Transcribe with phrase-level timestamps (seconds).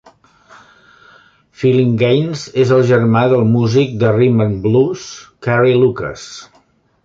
[1.63, 5.07] Phillinganes és el germà del músic de "rhythm-and-blues"
[5.49, 6.29] Carrie Lucas.